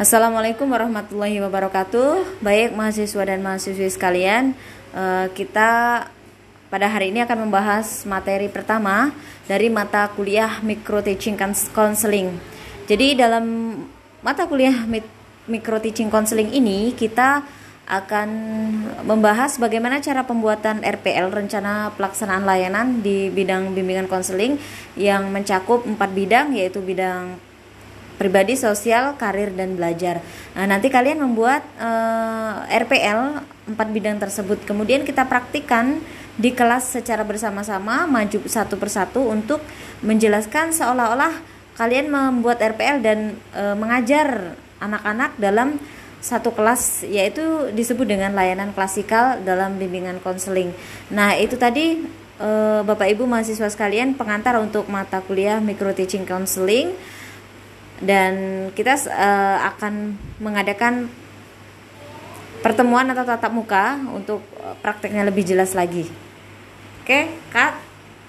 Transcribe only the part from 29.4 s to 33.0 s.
dan belajar. Nah, nanti kalian membuat uh, eh,